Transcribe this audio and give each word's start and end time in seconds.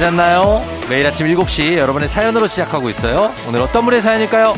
잘 0.00 0.12
잤나요? 0.12 0.64
매일 0.88 1.06
아침 1.06 1.26
7시 1.26 1.76
여러분의 1.76 2.08
사연으로 2.08 2.46
시작하고 2.46 2.88
있어요. 2.88 3.34
오늘 3.46 3.60
어떤 3.60 3.84
분의 3.84 4.00
사연일까요? 4.00 4.54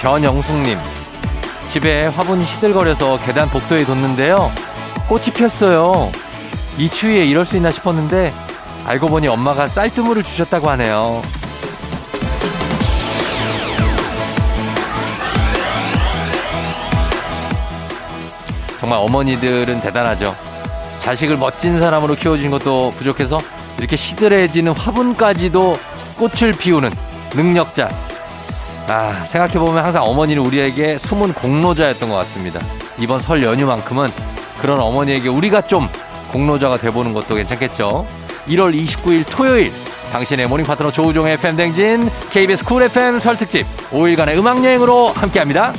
변영숙님, 0.00 0.78
집에 1.66 2.08
화분이 2.08 2.44
시들거려서 2.44 3.18
계단 3.20 3.48
복도에 3.48 3.86
뒀는데요. 3.86 4.52
꽃이 5.08 5.30
피었어요. 5.34 6.12
이 6.76 6.90
추위에 6.90 7.24
이럴 7.24 7.46
수 7.46 7.56
있나 7.56 7.70
싶었는데 7.70 8.49
알고 8.86 9.08
보니 9.08 9.28
엄마가 9.28 9.66
쌀뜨물을 9.68 10.22
주셨다고 10.22 10.68
하네요. 10.70 11.22
정말 18.80 18.98
어머니들은 18.98 19.80
대단하죠. 19.82 20.34
자식을 21.00 21.36
멋진 21.36 21.78
사람으로 21.78 22.14
키워주신 22.14 22.50
것도 22.50 22.94
부족해서 22.96 23.40
이렇게 23.78 23.96
시들해지는 23.96 24.72
화분까지도 24.72 25.78
꽃을 26.16 26.52
피우는 26.52 26.90
능력자. 27.34 27.88
아, 28.88 29.24
생각해보면 29.24 29.84
항상 29.84 30.04
어머니는 30.04 30.42
우리에게 30.44 30.98
숨은 30.98 31.34
공로자였던 31.34 32.08
것 32.08 32.16
같습니다. 32.16 32.60
이번 32.98 33.20
설 33.20 33.42
연휴만큼은 33.42 34.10
그런 34.60 34.80
어머니에게 34.80 35.28
우리가 35.28 35.62
좀 35.62 35.88
공로자가 36.32 36.76
돼보는 36.76 37.12
것도 37.12 37.36
괜찮겠죠. 37.36 38.06
1월 38.46 38.74
29일 38.74 39.24
토요일 39.28 39.72
당신의 40.12 40.48
모닝 40.48 40.66
파트너 40.66 40.90
조우종의 40.90 41.34
FM 41.34 41.56
대행진 41.56 42.10
KBS 42.30 42.64
쿨 42.64 42.82
FM 42.82 43.20
설 43.20 43.36
특집 43.36 43.66
5일간의 43.90 44.36
음악 44.38 44.64
여행으로 44.64 45.08
함께합니다. 45.08 45.72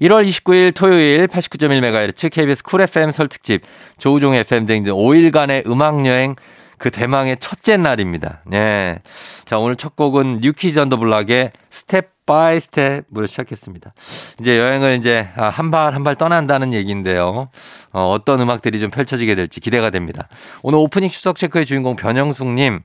1월 0.00 0.26
29일 0.26 0.74
토요일 0.74 1.26
89.1MHz 1.26 2.32
KBS 2.32 2.62
쿨 2.62 2.80
FM 2.80 3.10
설 3.10 3.28
특집 3.28 3.62
조우종의 3.98 4.40
FM 4.40 4.64
대행진 4.64 4.94
5일간의 4.94 5.66
음악 5.66 6.06
여행 6.06 6.36
그 6.80 6.90
대망의 6.90 7.36
첫째 7.40 7.76
날입니다. 7.76 8.40
네. 8.46 9.00
자, 9.44 9.58
오늘 9.58 9.76
첫 9.76 9.96
곡은 9.96 10.38
뉴키즈 10.40 10.78
언더 10.78 10.96
블락의 10.96 11.52
스텝 11.68 12.24
바이 12.24 12.58
스텝으로 12.58 13.26
시작했습니다. 13.26 13.92
이제 14.40 14.58
여행을 14.58 14.96
이제 14.96 15.26
한 15.36 15.70
발 15.70 15.92
한 15.92 16.04
발 16.04 16.14
떠난다는 16.14 16.72
얘기인데요. 16.72 17.50
어, 17.92 18.10
어떤 18.10 18.40
음악들이 18.40 18.80
좀 18.80 18.90
펼쳐지게 18.90 19.34
될지 19.34 19.60
기대가 19.60 19.90
됩니다. 19.90 20.26
오늘 20.62 20.78
오프닝 20.78 21.10
추석 21.10 21.36
체크의 21.36 21.66
주인공 21.66 21.96
변영숙님. 21.96 22.80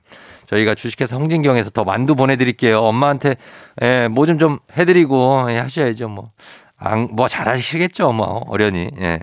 저희가 0.50 0.74
주식회사 0.74 1.16
홍진경에서 1.16 1.70
더 1.70 1.84
만두 1.84 2.14
보내드릴게요. 2.16 2.80
엄마한테 2.80 3.36
예, 3.80 4.08
뭐 4.08 4.26
좀 4.26 4.38
좀 4.38 4.58
해드리고 4.76 5.46
예, 5.50 5.58
하셔야죠. 5.58 6.08
뭐. 6.08 6.32
안, 6.78 7.08
뭐 7.12 7.28
잘하시겠죠. 7.28 8.12
뭐 8.12 8.44
어련히. 8.48 8.90
예. 9.00 9.20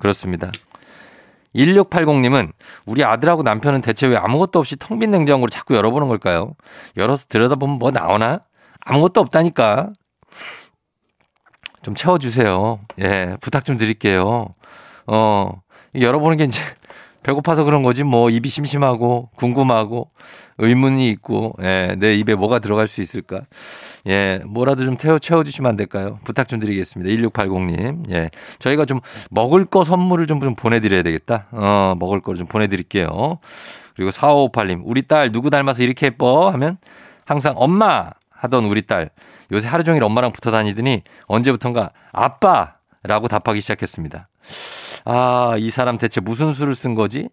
그렇습니다. 0.00 0.50
1680님은 1.58 2.52
우리 2.86 3.04
아들하고 3.04 3.42
남편은 3.42 3.82
대체 3.82 4.06
왜 4.06 4.16
아무것도 4.16 4.58
없이 4.58 4.76
텅 4.76 4.98
빈 4.98 5.10
냉장고를 5.10 5.50
자꾸 5.50 5.74
열어보는 5.76 6.08
걸까요? 6.08 6.54
열어서 6.96 7.26
들여다보면 7.28 7.78
뭐 7.78 7.90
나오나? 7.90 8.40
아무것도 8.80 9.20
없다니까. 9.20 9.92
좀 11.82 11.94
채워주세요. 11.94 12.80
예, 13.00 13.36
부탁 13.40 13.64
좀 13.64 13.76
드릴게요. 13.76 14.46
어, 15.06 15.62
열어보는 15.98 16.36
게 16.36 16.44
이제 16.44 16.60
배고파서 17.22 17.64
그런 17.64 17.82
거지 17.82 18.04
뭐 18.04 18.30
입이 18.30 18.48
심심하고 18.48 19.30
궁금하고 19.36 20.10
의문이 20.58 21.10
있고 21.10 21.54
예, 21.62 21.94
내 21.98 22.14
입에 22.14 22.34
뭐가 22.34 22.58
들어갈 22.58 22.86
수 22.86 23.00
있을까? 23.00 23.42
예, 24.06 24.40
뭐라도 24.46 24.84
좀 24.84 24.96
태워 24.96 25.18
채워 25.18 25.44
주시면 25.44 25.68
안 25.68 25.76
될까요? 25.76 26.18
부탁 26.24 26.48
좀 26.48 26.60
드리겠습니다. 26.60 27.10
1680님. 27.28 28.10
예. 28.10 28.30
저희가 28.58 28.84
좀 28.84 29.00
먹을 29.30 29.64
거 29.64 29.84
선물을 29.84 30.26
좀, 30.26 30.40
좀 30.40 30.54
보내 30.54 30.80
드려야 30.80 31.02
되겠다. 31.02 31.46
어, 31.52 31.94
먹을 31.98 32.20
거를 32.20 32.38
좀 32.38 32.46
보내 32.46 32.66
드릴게요. 32.66 33.38
그리고 33.94 34.10
4558님. 34.10 34.82
우리 34.84 35.02
딸 35.02 35.32
누구 35.32 35.50
닮아서 35.50 35.82
이렇게 35.82 36.06
예뻐? 36.06 36.50
하면 36.50 36.78
항상 37.24 37.54
엄마 37.56 38.10
하던 38.30 38.64
우리 38.64 38.82
딸. 38.82 39.10
요새 39.52 39.68
하루 39.68 39.82
종일 39.84 40.04
엄마랑 40.04 40.32
붙어 40.32 40.50
다니더니 40.50 41.02
언제부턴가 41.26 41.90
아빠 42.12 42.77
라고 43.02 43.28
답하기 43.28 43.60
시작했습니다. 43.60 44.28
아, 45.04 45.54
이 45.58 45.70
사람 45.70 45.98
대체 45.98 46.20
무슨 46.20 46.52
수를 46.52 46.74
쓴 46.74 46.94
거지? 46.94 47.28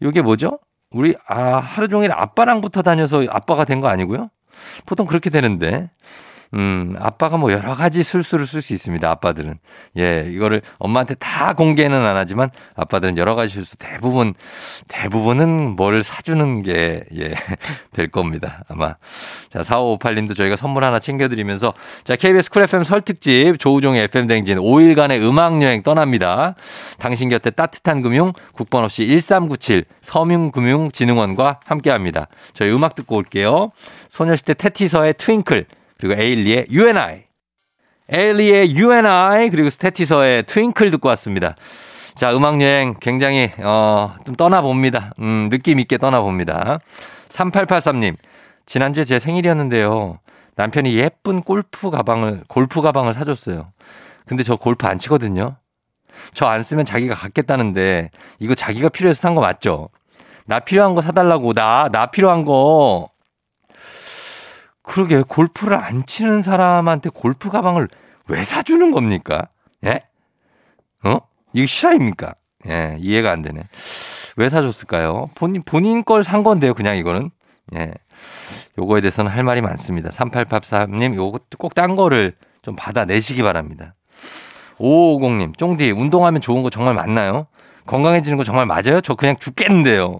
이게 0.00 0.22
뭐죠? 0.22 0.58
우리 0.90 1.14
아 1.28 1.58
하루 1.58 1.88
종일 1.88 2.10
아빠랑 2.12 2.60
붙어 2.60 2.82
다녀서 2.82 3.24
아빠가 3.28 3.64
된 3.64 3.80
거 3.80 3.88
아니고요? 3.88 4.28
보통 4.86 5.06
그렇게 5.06 5.30
되는데 5.30 5.90
음, 6.54 6.94
아빠가 6.98 7.36
뭐 7.36 7.52
여러 7.52 7.76
가지 7.76 8.02
술수를 8.02 8.44
쓸 8.44 8.60
수 8.60 8.72
있습니다. 8.72 9.08
아빠들은. 9.08 9.58
예, 9.98 10.26
이거를 10.28 10.62
엄마한테 10.78 11.14
다 11.14 11.52
공개는 11.52 12.02
안 12.02 12.16
하지만 12.16 12.50
아빠들은 12.74 13.18
여러 13.18 13.36
가지 13.36 13.54
술수 13.54 13.76
대부분, 13.78 14.34
대부분은 14.88 15.76
뭘 15.76 16.02
사주는 16.02 16.62
게, 16.62 17.04
예, 17.16 17.34
될 17.92 18.08
겁니다. 18.10 18.64
아마. 18.68 18.96
자, 19.48 19.60
4558님도 19.60 20.36
저희가 20.36 20.56
선물 20.56 20.82
하나 20.84 20.98
챙겨드리면서 20.98 21.72
자, 22.02 22.16
KBS 22.16 22.50
쿨 22.50 22.62
FM 22.62 22.82
설특집 22.82 23.58
조우종의 23.60 24.04
FM대행진 24.04 24.58
5일간의 24.58 25.22
음악여행 25.22 25.82
떠납니다. 25.82 26.56
당신 26.98 27.28
곁에 27.28 27.50
따뜻한 27.50 28.02
금융 28.02 28.32
국번 28.52 28.84
없이 28.84 29.06
1397 29.06 29.84
서민금융진흥원과 30.02 31.60
함께 31.64 31.90
합니다. 31.90 32.26
저희 32.54 32.72
음악 32.72 32.96
듣고 32.96 33.16
올게요. 33.16 33.70
소녀시대 34.08 34.54
태티서의 34.54 35.14
Twinkle. 35.14 35.66
그리고 36.00 36.20
에일리의 36.20 36.66
U&I. 36.70 37.24
에일리의 38.10 38.74
U&I 38.76 39.50
그리고 39.50 39.70
태티서의 39.70 40.44
Twinkle 40.44 40.90
듣고 40.92 41.08
왔습니다. 41.10 41.54
자, 42.16 42.34
음악 42.34 42.60
여행 42.60 42.94
굉장히, 43.00 43.50
어, 43.58 44.14
좀 44.26 44.34
떠나 44.34 44.60
봅니다. 44.62 45.12
음, 45.20 45.48
느낌 45.50 45.78
있게 45.78 45.96
떠나 45.98 46.20
봅니다. 46.20 46.80
3883님, 47.28 48.16
지난주에 48.66 49.04
제 49.04 49.18
생일이었는데요. 49.18 50.18
남편이 50.56 50.96
예쁜 50.98 51.42
골프 51.42 51.90
가방을, 51.90 52.42
골프 52.48 52.82
가방을 52.82 53.12
사줬어요. 53.12 53.68
근데 54.26 54.42
저 54.42 54.56
골프 54.56 54.86
안 54.86 54.98
치거든요. 54.98 55.56
저 56.34 56.46
안 56.46 56.62
쓰면 56.62 56.84
자기가 56.84 57.14
갖겠다는데, 57.14 58.10
이거 58.40 58.54
자기가 58.54 58.88
필요해서 58.88 59.20
산 59.20 59.34
거 59.34 59.40
맞죠? 59.40 59.88
나 60.46 60.58
필요한 60.60 60.94
거 60.94 61.00
사달라고, 61.02 61.52
나, 61.54 61.88
나 61.92 62.06
필요한 62.06 62.44
거. 62.44 63.08
그러게 64.90 65.22
골프를 65.22 65.76
안 65.80 66.04
치는 66.04 66.42
사람한테 66.42 67.10
골프 67.10 67.48
가방을 67.48 67.86
왜 68.26 68.42
사주는 68.42 68.90
겁니까? 68.90 69.46
예? 69.86 70.00
어? 71.04 71.18
이거 71.52 71.64
실화입니까? 71.66 72.34
예, 72.68 72.96
이해가 72.98 73.30
안 73.30 73.40
되네. 73.40 73.62
왜 74.36 74.48
사줬을까요? 74.48 75.30
본인, 75.36 75.62
본인 75.62 76.04
걸 76.04 76.24
산 76.24 76.42
건데요, 76.42 76.74
그냥 76.74 76.96
이거는. 76.96 77.30
예. 77.76 77.92
요거에 78.78 79.00
대해서는 79.00 79.30
할 79.30 79.44
말이 79.44 79.60
많습니다. 79.62 80.08
3883님, 80.08 81.14
요거 81.14 81.38
꼭딴 81.56 81.94
거를 81.94 82.34
좀 82.62 82.74
받아내시기 82.74 83.44
바랍니다. 83.44 83.94
5550님, 84.80 85.56
쫑디, 85.56 85.92
운동하면 85.92 86.40
좋은 86.40 86.64
거 86.64 86.70
정말 86.70 86.94
맞나요? 86.94 87.46
건강해지는 87.86 88.36
거 88.36 88.42
정말 88.42 88.66
맞아요? 88.66 89.00
저 89.02 89.14
그냥 89.14 89.36
죽겠는데요. 89.38 90.18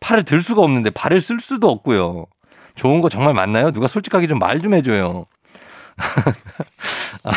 팔을 0.00 0.24
들 0.24 0.42
수가 0.42 0.60
없는데 0.60 0.90
발을 0.90 1.22
쓸 1.22 1.40
수도 1.40 1.70
없고요. 1.70 2.26
좋은 2.74 3.00
거 3.00 3.08
정말 3.08 3.34
맞나요? 3.34 3.70
누가 3.70 3.86
솔직하게 3.88 4.26
좀 4.26 4.38
말좀 4.38 4.62
좀 4.62 4.74
해줘요. 4.74 5.26
아, 7.24 7.30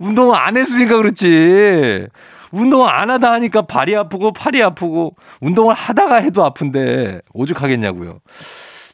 운동, 0.00 0.32
을안 0.32 0.56
했으니까 0.56 0.96
그렇지. 0.96 2.06
운동을 2.52 2.88
안 2.88 3.10
하다 3.10 3.32
하니까 3.32 3.62
발이 3.62 3.94
아프고 3.96 4.32
팔이 4.32 4.62
아프고 4.62 5.14
운동을 5.40 5.74
하다가 5.74 6.16
해도 6.16 6.44
아픈데 6.44 7.20
오죽하겠냐고요. 7.34 8.20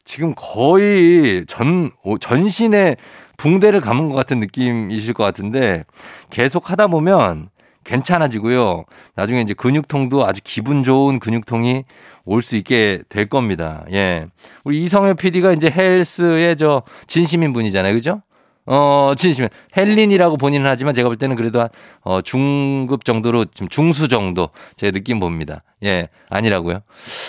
지금 0.05 0.35
거의 0.37 1.45
전, 1.47 1.91
전신에 2.21 2.97
붕대를 3.37 3.81
감은 3.81 4.09
것 4.09 4.17
같은 4.17 4.41
느낌이실 4.41 5.15
것 5.15 5.25
같은데 5.25 5.85
계속 6.31 6.71
하다 6.71 6.89
보면 6.89 7.51
괜찮아지고요. 7.85 8.85
나중에 9.15 9.41
이제 9.41 9.55
근육통도 9.55 10.27
아주 10.27 10.41
기분 10.45 10.83
좋은 10.83 11.19
근육통이 11.19 11.85
올 12.25 12.43
수 12.43 12.57
있게 12.57 13.03
될 13.09 13.29
겁니다. 13.29 13.85
예. 13.93 14.27
우리 14.65 14.83
이성엽 14.85 15.17
PD가 15.17 15.53
이제 15.53 15.71
헬스의 15.71 16.57
저 16.57 16.83
진심인 17.07 17.53
분이잖아요. 17.53 17.95
그죠? 17.95 18.23
어, 18.65 19.13
진심은 19.17 19.49
헬린이라고 19.77 20.37
본인은 20.37 20.71
하지만 20.71 20.95
제가 20.95 21.09
볼 21.09 21.17
때는 21.17 21.35
그래도 21.35 21.61
한 21.61 21.69
어, 22.03 22.21
중급 22.21 23.05
정도로 23.05 23.47
지금 23.47 23.69
중수 23.69 24.07
정도 24.07 24.51
제 24.77 24.93
느낌 24.93 25.19
봅니다. 25.19 25.65
예, 25.83 26.09
아니라고요? 26.31 26.81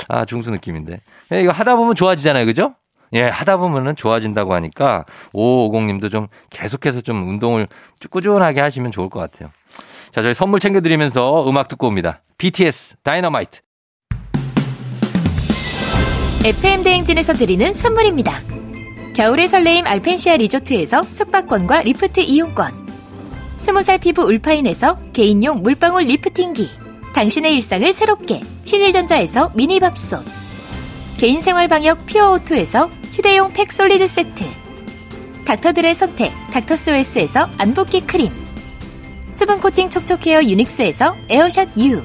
아, 0.10 0.26
중수 0.26 0.52
느낌인데. 0.52 1.00
예, 1.32 1.42
이거 1.42 1.52
하다 1.52 1.76
보면 1.76 1.96
좋아지잖아요. 1.96 2.46
그죠? 2.46 2.76
예, 3.14 3.24
하다 3.24 3.58
보면은 3.58 3.96
좋아진다고 3.96 4.54
하니까 4.54 5.06
5550님도 5.34 6.12
좀 6.12 6.28
계속해서 6.52 7.02
좀 7.02 7.28
운동을 7.28 7.68
꾸준하게 8.12 8.62
하시면 8.62 8.92
좋을 8.92 9.10
것 9.10 9.20
같아요. 9.20 9.50
자, 10.14 10.22
저희 10.22 10.36
선물 10.36 10.60
챙겨드리면서 10.60 11.50
음악 11.50 11.68
듣고 11.68 11.88
옵니다. 11.88 12.22
BTS 12.38 12.98
Dynamite. 13.02 13.62
FM 16.46 16.84
대행진에서 16.84 17.34
드리는 17.34 17.74
선물입니다. 17.74 18.40
겨울의 19.16 19.48
설레임 19.48 19.88
알펜시아 19.88 20.38
리조트에서 20.38 21.02
숙박권과 21.04 21.82
리프트 21.82 22.20
이용권. 22.20 22.72
스무 23.58 23.82
살 23.82 23.98
피부 23.98 24.22
울파인에서 24.24 25.00
개인용 25.14 25.64
물방울 25.64 26.04
리프팅기. 26.04 26.70
당신의 27.16 27.56
일상을 27.56 27.92
새롭게 27.92 28.42
신일전자에서 28.66 29.54
미니밥솥. 29.56 30.24
개인생활 31.18 31.68
방역 31.68 32.06
퓨어오투에서 32.06 32.88
휴대용 33.14 33.52
팩 33.54 33.72
솔리드 33.72 34.08
세트. 34.08 34.44
닥터들의 35.46 35.96
선택 35.96 36.32
닥터스웰스에서 36.52 37.50
안붓기 37.58 38.02
크림. 38.02 38.43
수분 39.34 39.60
코팅 39.60 39.90
촉촉헤어 39.90 40.44
유닉스에서 40.44 41.16
에어샷 41.30 41.70
U. 41.78 42.02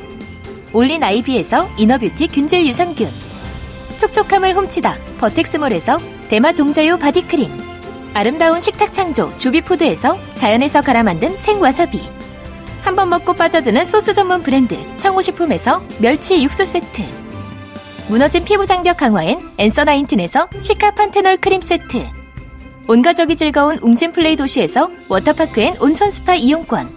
올린 0.72 1.02
아이비에서 1.02 1.69
inner 1.76 2.00
beauty 2.00 2.29
균질 2.28 2.66
유산균. 2.66 3.10
촉촉함을 3.98 4.54
훔치다 4.56 4.96
버텍스몰에서 5.19 5.98
대마 6.28 6.52
종자유 6.52 6.98
body 6.99 7.22
cream 7.22 7.50
아름다운 8.14 8.60
식탁 8.60 8.92
창조 8.92 9.36
주비푸드에서 9.36 10.16
자연에서 10.36 10.82
갈아 10.82 11.02
만든 11.02 11.36
생와사비 11.36 12.00
한 12.82 12.94
번 12.96 13.10
먹고 13.10 13.34
빠져드는 13.34 13.84
소스 13.84 14.14
전문 14.14 14.42
브랜드 14.42 14.76
청호식품에서 14.98 15.82
멸치 15.98 16.42
육수 16.42 16.64
세트 16.64 17.02
무너진 18.08 18.44
피부 18.44 18.66
장벽 18.66 18.96
강화엔 18.98 19.40
Answer 19.58 19.85
Nineteen에서 19.85 20.49
시카 20.60 20.92
판테놀 20.92 21.36
크림 21.38 21.60
세트 21.60 22.06
온가족이 22.86 23.34
즐거운 23.36 23.78
웅진 23.82 24.12
플레이 24.12 24.36
도시에서 24.36 24.90
워터파크 25.08 25.60
and 25.61 25.76
온천 25.80 26.10
스파 26.10 26.34
이용권 26.34 26.96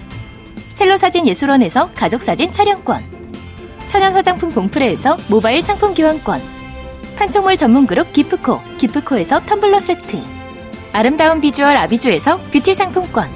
첼로 0.81 0.97
사진 0.97 1.27
예술원에서 1.27 1.91
가족사진 1.93 2.51
촬영권 2.51 3.03
천연 3.85 4.13
화장품 4.13 4.49
봉프레에서 4.49 5.15
모바일 5.27 5.61
상품 5.61 5.93
교환권 5.93 6.41
판촉물 7.17 7.55
전문 7.55 7.85
그룹 7.85 8.11
기프코, 8.11 8.59
기프코에서 8.79 9.41
텀블러 9.41 9.79
세트. 9.79 10.17
아름다운 10.91 11.39
비주얼 11.39 11.77
아비주에서 11.77 12.37
뷰티 12.51 12.73
상품권. 12.73 13.29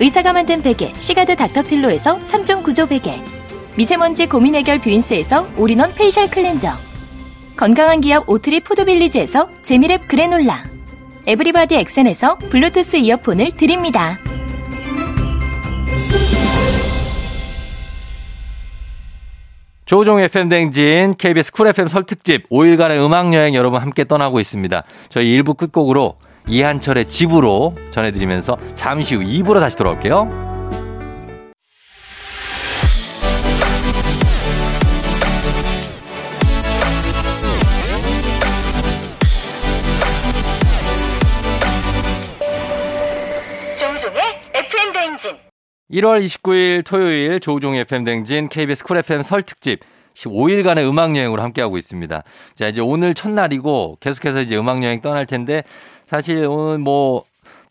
의사가 0.00 0.32
만든 0.32 0.62
베개, 0.62 0.94
시가드 0.96 1.36
닥터필로에서 1.36 2.20
3종 2.20 2.62
구조 2.62 2.86
베개. 2.86 3.20
미세먼지 3.76 4.26
고민 4.26 4.54
해결 4.54 4.78
뷰인스에서 4.78 5.46
all-in-one 5.58 5.92
facial 5.92 6.30
cleanser. 6.30 6.72
건강한 7.54 8.00
기업 8.00 8.26
오트리 8.30 8.60
푸드빌리지에서 8.60 9.50
재미랩 9.62 10.08
그래놀라. 10.08 10.64
에브리바디 11.26 11.74
엑센에서 11.74 12.38
블루투스 12.38 12.96
이어폰을 12.96 13.50
드립니다. 13.58 14.16
조우종의 19.88 20.28
FM 20.28 20.41
대행진 20.41 21.14
KBS 21.16 21.50
쿨 21.50 21.66
FM 21.68 21.88
설특집 21.88 22.50
5일간의 22.50 23.02
음악여행 23.02 23.54
여러분 23.54 23.80
함께 23.80 24.04
떠나고 24.04 24.38
있습니다. 24.38 24.82
저희 25.08 25.40
1부 25.40 25.56
끝곡으로 25.56 26.16
이한철의 26.46 27.06
집으로 27.08 27.74
전해드리면서 27.88 28.58
잠시 28.74 29.14
후 29.14 29.22
2부로 29.22 29.60
다시 29.60 29.78
돌아올게요. 29.78 30.57
1월 45.90 46.22
29일 46.22 46.84
토요일 46.84 47.40
조우종 47.40 47.74
FM 47.74 48.04
댕진 48.04 48.50
KBS 48.50 48.84
쿨 48.84 48.98
FM 48.98 49.22
설 49.22 49.42
특집 49.42 49.80
15일간의 50.12 50.86
음악 50.86 51.16
여행으로 51.16 51.40
함께하고 51.40 51.78
있습니다. 51.78 52.22
자, 52.54 52.68
이제 52.68 52.82
오늘 52.82 53.14
첫날이고 53.14 53.96
계속해서 54.00 54.42
이제 54.42 54.58
음악 54.58 54.82
여행 54.82 55.00
떠날 55.00 55.24
텐데 55.24 55.62
사실 56.06 56.44
오늘 56.44 56.76
뭐 56.76 57.22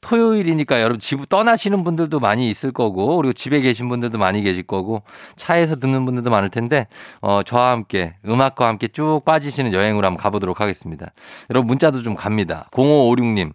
토요일이니까 0.01 0.81
여러분 0.81 0.97
집 0.97 1.29
떠나시는 1.29 1.83
분들도 1.83 2.19
많이 2.19 2.49
있을 2.49 2.71
거고 2.71 3.17
그리고 3.17 3.33
집에 3.33 3.61
계신 3.61 3.87
분들도 3.87 4.17
많이 4.17 4.41
계실 4.41 4.63
거고 4.63 5.03
차에서 5.35 5.75
듣는 5.75 6.05
분들도 6.05 6.31
많을 6.31 6.49
텐데 6.49 6.87
어 7.21 7.43
저와 7.43 7.71
함께 7.71 8.15
음악과 8.25 8.67
함께 8.67 8.87
쭉 8.87 9.21
빠지시는 9.25 9.73
여행으로 9.73 10.07
한번 10.07 10.21
가보도록 10.21 10.59
하겠습니다. 10.61 11.11
여러분 11.51 11.67
문자도 11.67 12.01
좀 12.01 12.15
갑니다. 12.15 12.67
0556님 12.71 13.51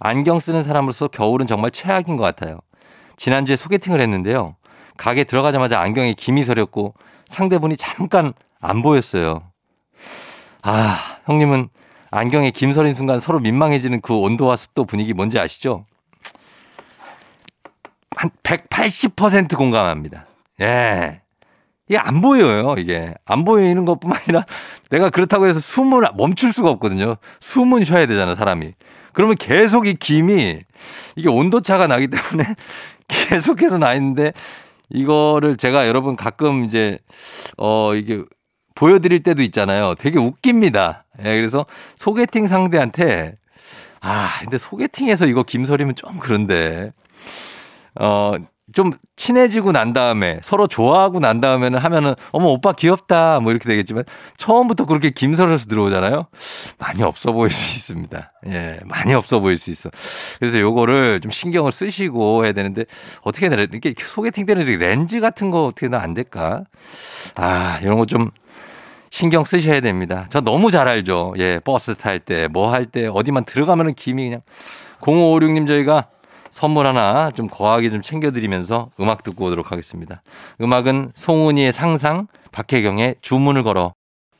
안경 0.00 0.40
쓰는 0.40 0.62
사람으로서 0.62 1.08
겨울은 1.08 1.46
정말 1.46 1.70
최악인 1.70 2.16
것 2.16 2.22
같아요. 2.24 2.58
지난주에 3.16 3.56
소개팅을 3.56 4.00
했는데요. 4.00 4.56
가게 4.96 5.24
들어가자마자 5.24 5.80
안경에 5.80 6.14
김이 6.14 6.42
서렸고 6.42 6.94
상대분이 7.26 7.76
잠깐 7.76 8.32
안 8.60 8.82
보였어요. 8.82 9.42
아, 10.62 11.18
형님은 11.26 11.68
안경에 12.10 12.50
김 12.50 12.72
서린 12.72 12.94
순간 12.94 13.20
서로 13.20 13.38
민망해지는 13.40 14.00
그 14.00 14.16
온도와 14.16 14.56
습도 14.56 14.84
분위기 14.84 15.12
뭔지 15.12 15.38
아시죠? 15.38 15.86
한 18.16 18.30
180% 18.42 19.56
공감합니다. 19.56 20.26
예. 20.62 21.20
이게 21.88 21.98
안 21.98 22.20
보여요, 22.20 22.74
이게. 22.78 23.14
안 23.24 23.44
보이는 23.44 23.84
것 23.84 24.00
뿐만 24.00 24.18
아니라 24.20 24.44
내가 24.90 25.10
그렇다고 25.10 25.46
해서 25.46 25.60
숨을 25.60 26.02
멈출 26.16 26.52
수가 26.52 26.70
없거든요. 26.70 27.16
숨은 27.40 27.84
쉬어야 27.84 28.06
되잖아, 28.06 28.34
사람이. 28.34 28.72
그러면 29.16 29.34
계속 29.36 29.86
이 29.86 29.94
김이 29.94 30.60
이게 31.16 31.28
온도차가 31.30 31.86
나기 31.86 32.06
때문에 32.08 32.54
계속해서 33.08 33.78
나 33.78 33.94
있는데 33.94 34.34
이거를 34.90 35.56
제가 35.56 35.88
여러분 35.88 36.16
가끔 36.16 36.66
이제 36.66 36.98
어 37.56 37.94
이게 37.94 38.22
보여드릴 38.74 39.22
때도 39.22 39.40
있잖아요. 39.40 39.94
되게 39.94 40.18
웃깁니다. 40.18 41.06
예, 41.20 41.34
그래서 41.34 41.64
소개팅 41.96 42.46
상대한테 42.46 43.38
아 44.02 44.40
근데 44.42 44.58
소개팅에서 44.58 45.24
이거 45.24 45.44
김설이면 45.44 45.94
좀 45.94 46.18
그런데 46.18 46.92
어. 47.98 48.34
좀 48.72 48.92
친해지고 49.14 49.72
난 49.72 49.92
다음에 49.92 50.40
서로 50.42 50.66
좋아하고 50.66 51.20
난 51.20 51.40
다음에는 51.40 51.78
하면은 51.78 52.14
어머 52.32 52.48
오빠 52.48 52.72
귀엽다 52.72 53.40
뭐 53.40 53.52
이렇게 53.52 53.68
되겠지만 53.68 54.04
처음부터 54.36 54.86
그렇게 54.86 55.10
김설에서 55.10 55.66
들어오잖아요. 55.66 56.26
많이 56.78 57.02
없어 57.02 57.32
보일 57.32 57.52
수 57.52 57.76
있습니다. 57.76 58.32
예, 58.48 58.80
많이 58.84 59.14
없어 59.14 59.40
보일 59.40 59.56
수 59.56 59.70
있어. 59.70 59.90
그래서 60.38 60.58
요거를 60.60 61.20
좀 61.20 61.30
신경을 61.30 61.70
쓰시고 61.72 62.44
해야 62.44 62.52
되는데 62.52 62.84
어떻게 63.22 63.48
해야 63.48 63.54
이렇게 63.54 63.94
소개팅 63.98 64.46
때는 64.46 64.64
렌즈 64.78 65.20
같은 65.20 65.50
거 65.50 65.66
어떻게 65.66 65.88
나 65.88 66.00
안 66.00 66.14
될까? 66.14 66.64
아, 67.36 67.78
이런 67.82 67.98
거 67.98 68.04
좀 68.06 68.30
신경 69.10 69.44
쓰셔야 69.44 69.80
됩니다. 69.80 70.26
저 70.30 70.40
너무 70.40 70.70
잘 70.70 70.88
알죠. 70.88 71.34
예, 71.38 71.58
버스 71.60 71.94
탈 71.94 72.18
때, 72.18 72.48
뭐 72.48 72.70
할 72.72 72.86
때, 72.86 73.06
어디만 73.06 73.44
들어가면은 73.46 73.94
김이 73.94 74.24
그냥 74.24 74.40
0556님 75.00 75.66
저희가 75.66 76.08
선물 76.56 76.86
하나 76.86 77.30
좀 77.32 77.48
거하게 77.48 77.90
좀 77.90 78.00
챙겨드리면서 78.00 78.88
음악 78.98 79.22
듣고 79.22 79.44
오도록 79.44 79.72
하겠습니다. 79.72 80.22
음악은 80.62 81.10
송은이의 81.14 81.70
상상, 81.74 82.28
박혜경의 82.50 83.16
주문을 83.20 83.62
걸어. 83.62 83.92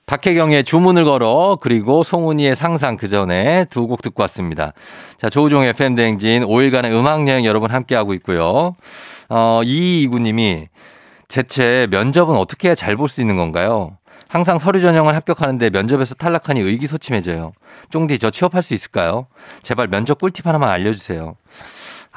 박혜경의 0.06 0.64
주문을 0.64 1.04
걸어 1.04 1.58
그리고 1.60 2.02
송은이의 2.02 2.56
상상 2.56 2.96
그 2.96 3.10
전에 3.10 3.66
두 3.66 3.86
곡 3.86 4.00
듣고 4.00 4.22
왔습니다. 4.22 4.72
자 5.18 5.28
조우종의 5.28 5.74
팬대행진 5.74 6.44
5일간의 6.44 6.92
음악 6.98 7.28
여행 7.28 7.44
여러분 7.44 7.70
함께 7.70 7.94
하고 7.94 8.14
있고요. 8.14 8.74
어, 9.28 9.60
이이구님이 9.62 10.68
대체 11.28 11.86
면접은 11.90 12.34
어떻게 12.36 12.68
해야 12.68 12.74
잘 12.74 12.96
볼 12.96 13.10
수 13.10 13.20
있는 13.20 13.36
건가요? 13.36 13.98
항상 14.28 14.58
서류 14.58 14.80
전형을 14.80 15.14
합격하는데 15.16 15.68
면접에서 15.68 16.14
탈락하니 16.14 16.60
의기소침해져요. 16.60 17.52
쫑디 17.90 18.18
저 18.20 18.30
취업할 18.30 18.62
수 18.62 18.72
있을까요? 18.72 19.26
제발 19.62 19.88
면접 19.88 20.18
꿀팁 20.18 20.46
하나만 20.46 20.70
알려주세요. 20.70 21.36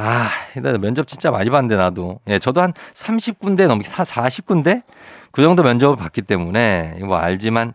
아, 0.02 0.30
나 0.56 0.78
면접 0.78 1.08
진짜 1.08 1.30
많이 1.30 1.50
봤는데 1.50 1.76
나도. 1.76 2.22
예, 2.30 2.40
저도 2.40 2.62
한 2.62 2.72
30군데 2.94 3.68
넘게 3.68 3.86
40군데 3.86 4.84
그 5.34 5.42
정도 5.42 5.62
면접을 5.62 5.98
봤기 5.98 6.22
때문에 6.22 7.00
뭐 7.04 7.18
알지만 7.18 7.74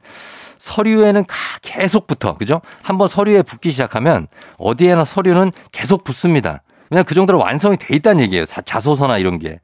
서류에는 0.57 1.27
계속 1.61 2.07
붙어. 2.07 2.33
그죠? 2.33 2.63
한번 2.83 3.09
서류에 3.09 3.43
붙기 3.43 3.71
시작하면 3.71 4.29
어디에나 4.57 5.05
서류는 5.05 5.53
계속 5.71 6.03
붙습니다. 6.03 6.63
그냥 6.89 7.05
그 7.05 7.15
정도로 7.15 7.39
완성이 7.39 7.77
돼 7.77 7.95
있다는 7.95 8.25
얘기예요. 8.25 8.47
자소서나 8.47 9.19
이런 9.19 9.39
게. 9.39 9.61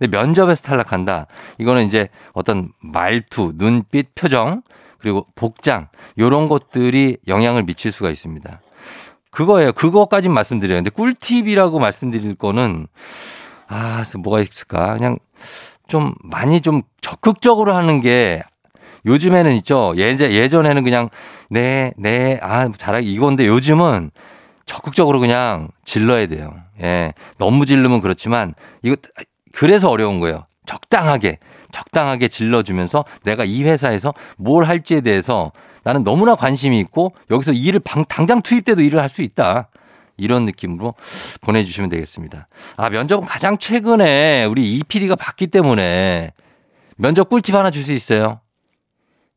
근데 0.00 0.18
면접에서 0.18 0.62
탈락한다. 0.64 1.28
이거는 1.58 1.86
이제 1.86 2.08
어떤 2.32 2.72
말투, 2.80 3.52
눈빛, 3.54 4.16
표정 4.16 4.62
그리고 4.98 5.26
복장 5.36 5.86
요런 6.18 6.48
것들이 6.48 7.18
영향을 7.28 7.62
미칠 7.62 7.92
수가 7.92 8.10
있습니다. 8.10 8.60
그거예요. 9.30 9.72
그거까지 9.72 10.28
말씀드려요. 10.28 10.78
근데 10.78 10.90
꿀팁이라고 10.90 11.78
말씀드릴 11.78 12.34
거는 12.34 12.86
아, 13.68 14.02
뭐가 14.18 14.40
있을까? 14.40 14.94
그냥 14.94 15.16
좀 15.86 16.12
많이 16.22 16.60
좀 16.60 16.82
적극적으로 17.00 17.74
하는 17.74 18.00
게 18.00 18.42
요즘에는 19.06 19.52
있죠. 19.52 19.94
예전, 19.96 20.30
예전에는 20.30 20.82
그냥 20.82 21.08
네, 21.48 21.92
네, 21.96 22.38
아, 22.42 22.68
잘하기 22.70 23.10
이건데 23.10 23.46
요즘은 23.46 24.10
적극적으로 24.66 25.20
그냥 25.20 25.68
질러야 25.84 26.26
돼요. 26.26 26.54
예. 26.80 27.12
너무 27.38 27.66
질르면 27.66 28.00
그렇지만 28.02 28.54
이거 28.82 28.96
그래서 29.52 29.88
어려운 29.88 30.20
거예요. 30.20 30.46
적당하게, 30.66 31.38
적당하게 31.72 32.28
질러주면서 32.28 33.04
내가 33.24 33.44
이 33.44 33.64
회사에서 33.64 34.12
뭘 34.36 34.64
할지에 34.64 35.00
대해서 35.00 35.50
나는 35.84 36.04
너무나 36.04 36.34
관심이 36.34 36.78
있고 36.80 37.14
여기서 37.30 37.52
일을 37.52 37.80
방, 37.80 38.04
당장 38.04 38.42
투입돼도 38.42 38.82
일을 38.82 39.00
할 39.00 39.08
수 39.10 39.22
있다. 39.22 39.68
이런 40.16 40.44
느낌으로 40.44 40.94
보내주시면 41.40 41.88
되겠습니다. 41.90 42.46
아, 42.76 42.90
면접은 42.90 43.24
가장 43.26 43.56
최근에 43.58 44.44
우리 44.44 44.76
이 44.76 44.82
PD가 44.84 45.16
봤기 45.16 45.46
때문에 45.48 46.32
면접 46.96 47.28
꿀팁 47.30 47.54
하나 47.54 47.70
줄 47.70 47.82
수 47.82 47.92
있어요. 47.92 48.40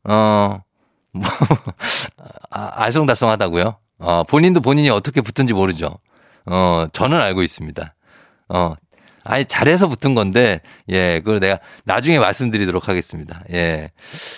어, 0.04 0.60
뭐, 1.12 1.22
아, 2.50 2.86
알쏭달쏭하다고요? 2.86 3.76
어, 3.98 4.22
본인도 4.24 4.60
본인이 4.60 4.90
어떻게 4.90 5.20
붙은지 5.22 5.54
모르죠. 5.54 5.98
어, 6.46 6.86
저는 6.92 7.18
알고 7.18 7.42
있습니다. 7.42 7.94
어, 8.50 8.74
아니, 9.24 9.44
잘해서 9.44 9.88
붙은 9.88 10.14
건데, 10.14 10.60
예, 10.88 11.20
그걸 11.20 11.40
내가 11.40 11.58
나중에 11.84 12.18
말씀드리도록 12.18 12.88
하겠습니다. 12.88 13.42
예. 13.52 13.90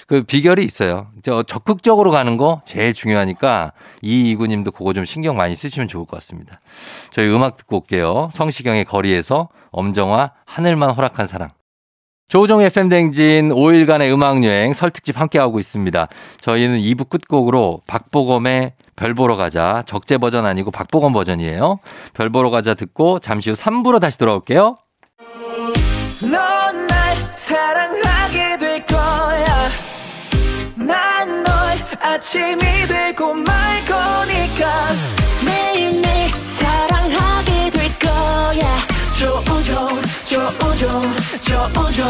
그 0.06 0.22
비결이 0.22 0.64
있어요. 0.64 1.08
저 1.22 1.42
적극적으로 1.42 2.10
가는 2.10 2.36
거 2.36 2.60
제일 2.64 2.94
중요하니까 2.94 3.72
이 4.00 4.30
이구 4.30 4.46
님도 4.46 4.70
그거 4.70 4.92
좀 4.92 5.04
신경 5.04 5.36
많이 5.36 5.56
쓰시면 5.56 5.88
좋을 5.88 6.06
것 6.06 6.16
같습니다. 6.18 6.60
저희 7.10 7.28
음악 7.28 7.56
듣고 7.56 7.78
올게요. 7.78 8.30
성시경의 8.32 8.84
거리에서 8.84 9.48
엄정화 9.72 10.32
하늘만 10.44 10.90
허락한 10.90 11.26
사랑. 11.26 11.50
조우종 12.28 12.60
FM 12.60 12.88
댕진 12.88 13.50
5일간의 13.50 14.12
음악여행 14.12 14.72
설특집 14.72 15.20
함께하고 15.20 15.60
있습니다. 15.60 16.08
저희는 16.40 16.78
2부 16.80 17.08
끝곡으로 17.08 17.82
박보검의 17.86 18.72
별 18.96 19.14
보러 19.14 19.36
가자. 19.36 19.84
적재 19.86 20.18
버전 20.18 20.44
아니고 20.44 20.72
박보검 20.72 21.12
버전이에요. 21.12 21.78
별 22.14 22.30
보러 22.30 22.50
가자 22.50 22.74
듣고 22.74 23.20
잠시 23.20 23.50
후 23.50 23.56
3부로 23.56 24.00
다시 24.00 24.18
돌아올게요. 24.18 24.78
조우종, 39.18 39.88
조우종, 40.26 40.88
조우종. 41.40 42.04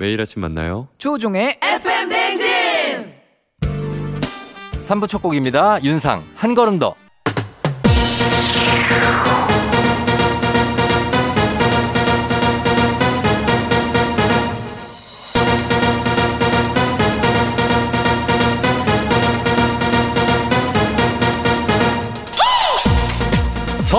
매일 0.00 0.20
아침 0.22 0.40
만나요. 0.40 0.88
조우종의 0.96 1.58
FM 1.62 2.08
댕진! 2.08 2.48
3부 4.88 5.06
첫 5.06 5.20
곡입니다. 5.20 5.82
윤상, 5.84 6.24
한 6.34 6.54
걸음 6.54 6.78
더. 6.78 6.94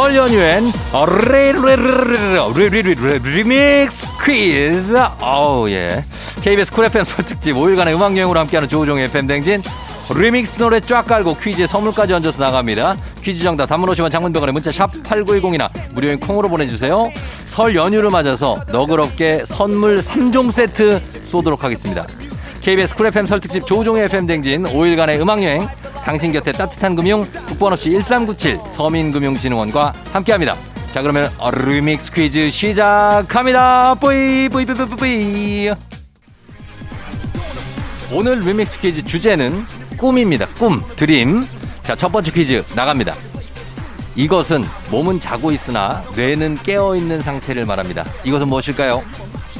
설 0.04 0.18
연휴엔 0.18 0.66
리믹스 3.24 4.06
퀴즈 4.22 4.94
oh 5.22 5.70
yeah 5.70 6.04
KBS 6.42 6.74
쿨 6.74 6.84
FM 6.84 7.06
설 7.06 7.26
특집 7.26 7.54
5일간의 7.54 7.96
음악 7.96 8.18
여행으로 8.18 8.38
함께하는 8.38 8.68
조우종의 8.68 9.06
FM 9.06 9.28
대행진 9.28 9.64
리믹스 10.14 10.60
노래 10.60 10.82
쫙 10.82 11.06
깔고 11.06 11.38
퀴즈에 11.38 11.68
선물까지 11.68 12.12
얹어서 12.16 12.44
나갑니다 12.44 12.98
퀴즈 13.22 13.44
정답 13.44 13.68
단문 13.68 13.90
50원 13.92 14.12
장문 14.12 14.30
100원에 14.30 14.52
문자 14.52 14.74
샵 14.74 14.92
8910이나 14.92 15.70
무료인 15.94 16.20
콩으로 16.20 16.50
보내주세요 16.50 17.10
설 17.46 17.74
연휴를 17.74 18.10
맞아서 18.10 18.58
너그럽게 18.74 19.46
선물 19.48 20.00
3종 20.00 20.52
세트 20.52 21.02
쏘도록 21.28 21.64
하겠습니다 21.64 22.06
KBS 22.60 22.96
쿨 22.96 23.06
FM 23.06 23.26
설 23.26 23.40
특집 23.40 23.66
조우종의 23.66 24.04
FM 24.04 24.28
대행진 24.28 24.64
5일간의 24.64 25.22
음악 25.22 25.42
여행 25.44 25.66
당신 26.06 26.32
곁에 26.32 26.52
따뜻한 26.52 26.96
금융 26.96 27.24
국번 27.48 27.74
없이 27.74 27.90
1397 27.92 28.60
서민금융진흥원과 28.76 29.94
함께합니다. 30.12 30.56
자 30.94 31.02
그러면 31.02 31.32
리믹스 31.66 32.12
퀴즈 32.12 32.50
시작합니다. 32.50 33.96
뿌이 33.96 34.50
뿌이 34.50 34.66
뿌이 34.66 34.76
뿌이 34.76 34.96
뿌이 34.98 35.72
오늘 38.12 38.40
리믹스 38.42 38.80
퀴즈 38.80 39.04
주제는 39.04 39.66
꿈입니다. 39.98 40.48
꿈, 40.60 40.84
dream. 40.96 41.48
자, 41.82 41.96
첫 41.96 42.12
번째 42.12 42.32
퀴즈 42.32 42.64
나갑니다. 42.76 43.16
이것은 44.16 44.66
몸은 44.92 45.20
자고 45.20 45.52
있으나 45.52 46.04
뇌는 46.16 46.60
깨어 46.64 46.96
있는 46.96 47.22
상태를 47.22 47.66
말합니다. 47.66 48.06
이것은 48.24 48.48
무엇일까요? 48.50 49.02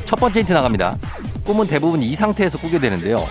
첫 0.06 0.20
번째 0.20 0.42
힌트 0.42 0.54
나갑니다. 0.54 0.98
꿈은 1.44 1.66
대부분 1.66 2.02
이 2.04 2.16
상태에서 2.16 2.58
꾸게 2.60 2.80
되는데요. 2.80 3.26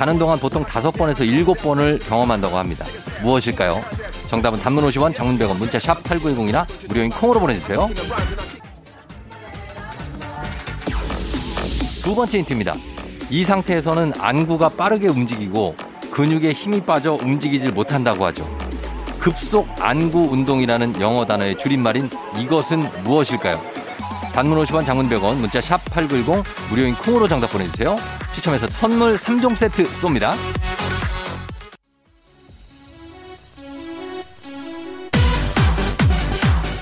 자는 0.00 0.18
동안 0.18 0.38
보통 0.38 0.64
다섯 0.64 0.90
번에서 0.92 1.24
일곱 1.24 1.58
번을 1.58 1.98
경험한다고 1.98 2.56
합니다. 2.56 2.86
무엇일까요? 3.20 3.82
정답은 4.30 4.58
단문 4.58 4.82
50원, 4.86 5.14
장문 5.14 5.38
100원, 5.38 5.58
문자 5.58 5.78
샵 5.78 6.02
8910이나 6.04 6.66
무료인 6.88 7.10
콩으로 7.10 7.38
보내주세요. 7.38 7.86
두 12.02 12.14
번째 12.14 12.38
힌트입니다. 12.38 12.74
이 13.28 13.44
상태에서는 13.44 14.14
안구가 14.18 14.70
빠르게 14.70 15.08
움직이고 15.08 15.76
근육에 16.10 16.52
힘이 16.52 16.80
빠져 16.80 17.18
움직이질 17.20 17.70
못한다고 17.72 18.24
하죠. 18.24 18.48
급속 19.18 19.68
안구 19.78 20.28
운동이라는 20.30 20.98
영어 21.02 21.26
단어의 21.26 21.58
줄임말인 21.58 22.08
이것은 22.38 23.02
무엇일까요? 23.04 23.60
단문 24.32 24.62
50원, 24.64 24.86
장문 24.86 25.10
100원, 25.10 25.34
문자 25.34 25.60
샵 25.60 25.84
8910, 25.90 26.42
무료인 26.70 26.94
콩으로 26.94 27.28
정답 27.28 27.52
보내주세요. 27.52 27.98
추첨해서 28.40 28.68
선물 28.70 29.16
3종 29.16 29.54
세트 29.54 29.84
쏩니다. 30.00 30.34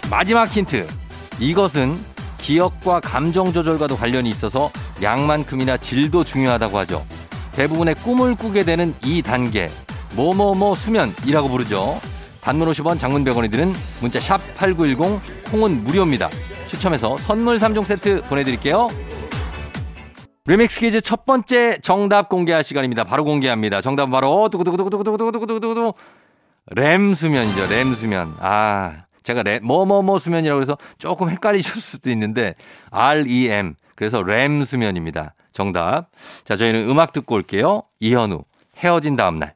마지막 0.09 0.49
힌트. 0.49 0.87
이것은 1.41 1.99
기억과 2.39 3.01
감정 3.01 3.53
조절과도 3.53 3.97
관련이 3.97 4.31
있어서 4.31 4.71
양만큼이나 5.03 5.77
질도 5.77 6.23
중요하다고 6.23 6.79
하죠. 6.79 7.05
대부분의 7.53 7.97
꿈을 7.97 8.37
꾸게 8.37 8.63
되는 8.63 8.95
이 9.05 9.21
단계, 9.21 9.69
뭐뭐뭐 10.15 10.77
수면이라고 10.77 11.49
부르죠. 11.49 12.01
단문 12.41 12.71
50원, 12.71 13.01
장문 13.01 13.25
100원이 13.25 13.51
드는 13.51 13.75
문자 14.01 14.21
샵 14.21 14.41
8910, 14.57 15.51
콩은 15.51 15.83
무료입니다. 15.83 16.31
추첨해서 16.69 17.17
선물 17.17 17.59
3종 17.59 17.85
세트 17.85 18.23
보내드릴게요. 18.29 18.89
리믹스 20.49 20.81
퀴즈 20.81 21.03
첫 21.03 21.27
번째 21.27 21.77
정답 21.83 22.31
공개할 22.31 22.65
시간입니다. 22.65 23.05
바로 23.05 23.23
공개합니다. 23.23 23.83
정답은 23.83 24.11
바로 24.11 24.49
두구두구두구두구두구두구두구두구 24.49 25.93
램 26.69 27.13
수면이죠. 27.13 27.67
램 27.69 27.93
수면. 27.93 28.35
아, 28.41 29.05
제가 29.23 29.43
램 29.43 29.63
뭐뭐뭐 29.63 30.19
수면이라고 30.19 30.63
해서 30.63 30.79
조금 30.97 31.29
헷갈리실 31.29 31.75
수도 31.83 32.09
있는데 32.09 32.55
REM 32.91 33.75
그래서 33.95 34.23
램 34.23 34.65
수면입니다. 34.65 35.35
정답. 35.53 36.09
자, 36.45 36.57
저희는 36.57 36.89
음악 36.89 37.13
듣고 37.13 37.35
올게요. 37.35 37.83
이현우 38.01 38.45
헤어진 38.79 39.17
다음 39.17 39.39
날. 39.39 39.55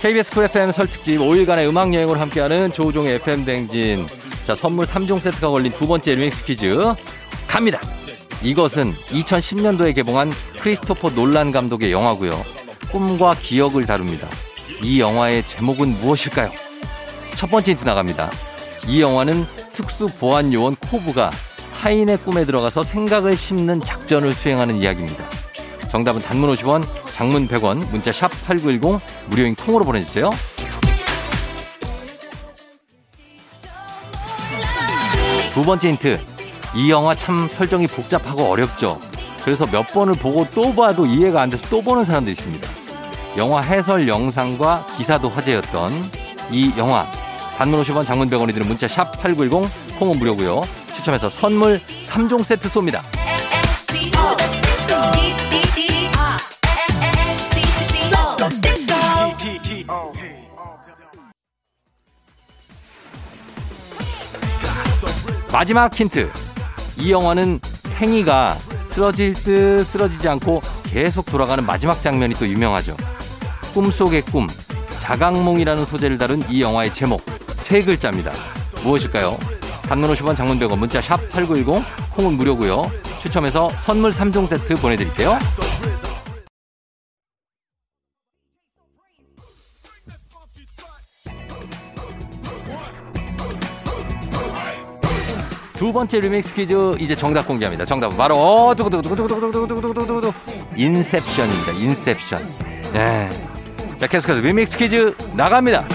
KBS 0.00 0.32
쿨 0.32 0.44
FM 0.44 0.72
설특집 0.72 1.20
5일간의 1.20 1.68
음악 1.68 1.92
여행으로 1.92 2.18
함께하는 2.18 2.70
조우종의 2.70 3.16
FM 3.16 3.44
대행진. 3.44 4.23
자, 4.46 4.54
선물 4.54 4.84
3종 4.84 5.20
세트가 5.20 5.48
걸린 5.48 5.72
두 5.72 5.86
번째 5.86 6.14
리믹스 6.14 6.44
퀴즈. 6.44 6.94
갑니다. 7.46 7.80
이것은 8.42 8.92
2010년도에 8.92 9.94
개봉한 9.94 10.32
크리스토퍼 10.60 11.10
놀란 11.10 11.50
감독의 11.50 11.90
영화고요. 11.92 12.44
꿈과 12.90 13.36
기억을 13.40 13.86
다룹니다. 13.86 14.28
이 14.82 15.00
영화의 15.00 15.46
제목은 15.46 15.88
무엇일까요? 16.00 16.50
첫 17.36 17.50
번째 17.50 17.72
힌트 17.72 17.84
나갑니다. 17.84 18.30
이 18.86 19.00
영화는 19.00 19.46
특수 19.72 20.08
보안 20.18 20.52
요원 20.52 20.76
코브가 20.76 21.30
타인의 21.80 22.18
꿈에 22.18 22.44
들어가서 22.44 22.82
생각을 22.82 23.36
심는 23.36 23.80
작전을 23.80 24.34
수행하는 24.34 24.76
이야기입니다. 24.76 25.24
정답은 25.90 26.20
단문 26.20 26.54
50원, 26.54 26.84
장문 27.06 27.48
100원, 27.48 27.88
문자 27.90 28.12
샵 28.12 28.30
8910, 28.46 29.00
무료인 29.30 29.54
콩으로 29.54 29.84
보내주세요. 29.86 30.30
두 35.54 35.62
번째 35.64 35.90
힌트. 35.90 36.20
이 36.74 36.90
영화 36.90 37.14
참 37.14 37.48
설정이 37.48 37.86
복잡하고 37.86 38.50
어렵죠. 38.50 39.00
그래서 39.44 39.64
몇 39.66 39.86
번을 39.86 40.14
보고 40.14 40.44
또 40.52 40.74
봐도 40.74 41.06
이해가 41.06 41.42
안 41.42 41.50
돼서 41.50 41.64
또 41.70 41.80
보는 41.80 42.04
사람도 42.04 42.28
있습니다. 42.32 42.68
영화 43.36 43.60
해설 43.60 44.08
영상과 44.08 44.84
기사도 44.96 45.28
화제였던 45.28 46.10
이 46.50 46.72
영화 46.76 47.06
단문 47.56 47.80
50원 47.84 48.04
장문 48.04 48.28
100원이 48.28 48.52
드는 48.52 48.66
문자 48.66 48.88
샵 48.88 49.12
8910 49.22 49.70
콩은 50.00 50.18
무료고요. 50.18 50.62
추첨해서 50.96 51.28
선물 51.28 51.80
3종 52.08 52.42
세트 52.42 52.68
쏩니다. 52.68 53.02
마지막 65.54 65.94
힌트. 65.94 66.28
이 66.98 67.12
영화는 67.12 67.60
팽이가 67.96 68.56
쓰러질 68.88 69.34
듯 69.34 69.84
쓰러지지 69.84 70.28
않고 70.28 70.60
계속 70.82 71.26
돌아가는 71.26 71.64
마지막 71.64 72.02
장면이 72.02 72.34
또 72.34 72.48
유명하죠. 72.48 72.96
꿈속의 73.72 74.22
꿈, 74.22 74.48
자각몽이라는 74.98 75.84
소재를 75.84 76.18
다룬 76.18 76.42
이 76.50 76.60
영화의 76.60 76.92
제목 76.92 77.24
세 77.58 77.84
글자입니다. 77.84 78.32
무엇일까요? 78.82 79.38
단문 79.82 80.10
50원 80.10 80.36
장문 80.36 80.58
100원 80.58 80.76
문자 80.76 81.00
샵 81.00 81.20
8910 81.30 81.84
콩은 82.14 82.32
무료고요. 82.32 82.90
추첨해서 83.20 83.70
선물 83.80 84.10
3종 84.10 84.48
세트 84.48 84.74
보내드릴게요. 84.74 85.38
두 95.84 95.92
번째 95.92 96.18
리믹스 96.18 96.54
퀴즈 96.54 96.94
이제 96.98 97.14
정답 97.14 97.46
공개합니다. 97.46 97.84
정답은 97.84 98.16
바로 98.16 98.74
두구두구두구두구두구두구두구두구 98.74 100.32
인셉션입니다. 100.78 101.72
인셉션. 101.72 102.42
네. 102.94 103.28
자 104.00 104.06
계속해서 104.06 104.40
리믹스 104.40 104.78
퀴즈 104.78 105.14
나갑니다. 105.36 105.86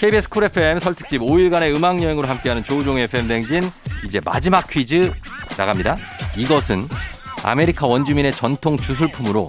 KBS 0.00 0.28
쿨 0.28 0.42
FM 0.46 0.80
설 0.80 0.96
특집 0.96 1.20
5일간의 1.20 1.76
음악 1.76 2.02
여행으로 2.02 2.26
함께하는 2.26 2.64
조우종의 2.64 3.04
FM 3.04 3.28
대행진 3.28 3.70
이제 4.04 4.20
마지막 4.24 4.66
퀴즈 4.66 5.12
나갑니다. 5.56 5.96
이것은 6.36 6.88
아메리카 7.44 7.86
원주민의 7.86 8.32
전통 8.32 8.76
주술품으로 8.76 9.46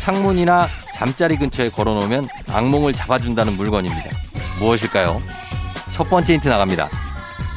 창문이나 0.00 0.68
잠자리 0.92 1.38
근처에 1.38 1.70
걸어놓으면 1.70 2.28
악몽을 2.50 2.92
잡아준다는 2.92 3.54
물건입니다. 3.56 4.10
무엇일까요? 4.58 5.41
첫 5.92 6.08
번째 6.08 6.32
힌트 6.34 6.48
나갑니다. 6.48 6.88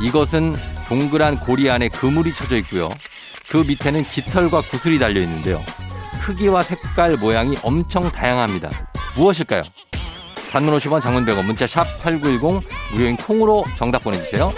이것은 0.02 0.56
동그란 0.88 1.40
고리 1.40 1.70
안에 1.70 1.88
그물이 1.90 2.34
쳐져 2.34 2.58
있고요. 2.58 2.90
그 3.50 3.58
밑에는 3.66 4.04
깃털과 4.04 4.62
구슬이 4.62 5.00
달려 5.00 5.22
있는데요. 5.22 5.64
크기와 6.22 6.62
색깔, 6.62 7.16
모양이 7.16 7.58
엄청 7.64 8.12
다양합니다. 8.12 8.70
무엇일까요? 9.16 9.64
단문 10.52 10.78
50원, 10.78 11.02
장문 11.02 11.26
100원, 11.26 11.46
문자 11.46 11.66
샵 11.66 11.86
8910, 12.02 12.68
무료인 12.92 13.16
콩으로 13.16 13.64
정답 13.78 14.04
보내주세요. 14.04 14.52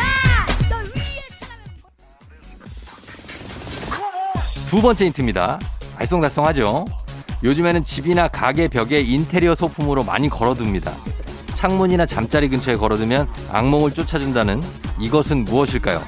두 4.67 4.81
번째 4.81 5.05
힌트입니다. 5.05 5.59
알쏭달쏭하죠? 5.97 6.85
요즘에는 7.43 7.83
집이나 7.83 8.27
가게 8.27 8.67
벽에 8.67 8.99
인테리어 9.01 9.55
소품으로 9.55 10.03
많이 10.03 10.29
걸어둡니다. 10.29 10.93
창문이나 11.57 12.05
잠자리 12.05 12.49
근처에 12.49 12.75
걸어두면 12.75 13.27
악몽을 13.51 13.91
쫓아준다는 13.91 14.61
이것은 14.99 15.43
무엇일까요? 15.43 15.99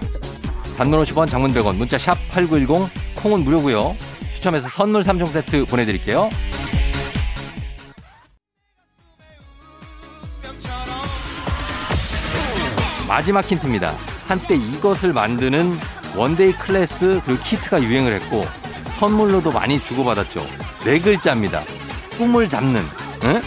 단문 0.77 1.01
50원, 1.01 1.27
장문 1.27 1.53
100원, 1.55 1.75
문자 1.75 1.97
샵 1.97 2.15
8910, 2.29 2.88
콩은 3.15 3.43
무료고요. 3.43 3.95
추첨해서 4.31 4.69
선물 4.69 5.01
3종 5.01 5.27
세트 5.31 5.65
보내드릴게요. 5.65 6.29
마지막 13.07 13.43
힌트입니다. 13.43 13.95
한때 14.27 14.55
이것을 14.55 15.13
만드는 15.13 15.73
one-day 16.15 16.53
class 16.53 17.21
그리고 17.25 17.43
키트가 17.43 17.81
유행을 17.81 18.13
했고 18.13 18.45
선물로도 18.99 19.51
많이 19.51 19.79
주고받았죠. 19.79 20.45
네 20.85 20.99
글자입니다. 20.99 21.63
꿈을 22.19 22.47
잡는. 22.47 22.83
응? 23.23 23.41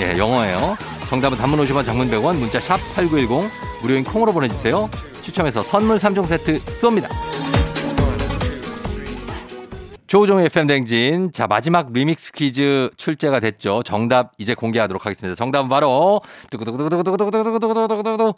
예, 0.00 0.18
영어예요. 0.18 0.76
정답은 1.08 1.38
단문 1.38 1.60
50원 1.60 1.84
장문 1.84 2.10
100원 2.10 2.36
문자 2.36 2.58
샵 2.60 2.78
8910 2.94 3.50
무료인 3.82 4.04
콩으로 4.04 4.32
보내주세요. 4.32 4.90
추첨해서 5.22 5.62
선물 5.62 5.96
3종 5.96 6.26
세트 6.26 6.58
쏩니다. 6.60 7.08
조우종의 10.06 10.46
FM 10.46 10.66
댕진. 10.68 11.32
자, 11.32 11.46
마지막 11.46 11.92
리믹스 11.92 12.32
퀴즈 12.32 12.90
출제가 12.96 13.40
됐죠. 13.40 13.82
정답 13.82 14.32
이제 14.38 14.54
공개하도록 14.54 15.04
하겠습니다. 15.04 15.34
정답은 15.34 15.68
바로 15.68 16.20
두구두구두구두구두구두구두구두구두구 16.50 18.34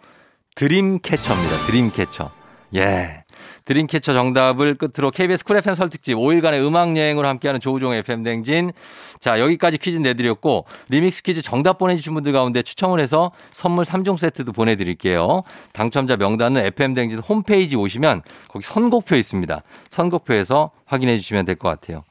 드림캐쳐입니다. 0.54 1.56
드림캐쳐. 1.66 2.30
예. 2.76 3.24
Dreamcatcher 3.68 4.14
정답을 4.14 4.76
끝으로 4.76 5.10
KBS 5.10 5.44
쿨 5.44 5.58
FM 5.58 5.74
설특집 5.74 6.16
5일간의 6.16 6.66
음악 6.66 6.96
여행으로 6.96 7.28
함께하는 7.28 7.60
조우종의 7.60 7.98
FM 7.98 8.22
대행진. 8.22 8.72
자, 9.20 9.38
여기까지 9.38 9.76
퀴즈 9.76 9.98
내드렸고 9.98 10.64
리믹스 10.88 11.22
퀴즈 11.22 11.42
정답 11.42 11.76
보내주신 11.76 12.14
분들 12.14 12.32
가운데 12.32 12.62
추첨을 12.62 12.98
해서 12.98 13.30
선물 13.52 13.84
3종 13.84 14.16
세트도 14.16 14.52
보내드릴게요. 14.52 15.42
당첨자 15.74 16.16
명단은 16.16 16.64
FM 16.64 16.94
대행진 16.94 17.18
홈페이지 17.18 17.76
오시면 17.76 18.22
거기 18.48 18.64
선곡표 18.64 19.16
있습니다. 19.16 19.60
선곡표에서 19.90 20.70
확인해 20.86 21.18
주시면 21.18 21.44
될 21.44 21.56
것 21.56 21.68
같아요. 21.68 22.04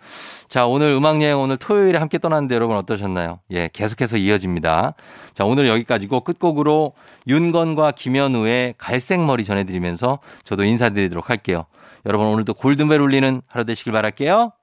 자, 0.47 0.65
오늘 0.65 0.91
음악 0.91 1.21
여행 1.21 1.39
오늘 1.39 1.57
토요일에 1.57 1.97
함께 1.97 2.17
떠났는데 2.17 2.55
여러분 2.55 2.77
어떠셨나요? 2.77 3.39
예, 3.51 3.69
계속해서 3.73 4.15
이어집니다. 4.15 4.93
자, 5.33 5.43
오늘 5.43 5.67
여기까지고 5.67 6.21
끝곡으로 6.21 6.93
윤건과 7.27 7.91
김현우의 7.91 8.75
갈색 8.77 9.19
머리 9.19 9.43
전해드리면서 9.43 10.19
저도 10.45 10.63
인사드리도록 10.63 11.29
할게요. 11.29 11.65
여러분 12.05 12.27
오늘도 12.27 12.53
골든벨 12.53 13.01
울리는 13.01 13.41
하루 13.47 13.65
되시길 13.65 13.91
바랄게요. 13.91 14.53